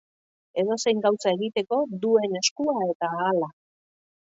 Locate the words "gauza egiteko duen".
1.07-2.41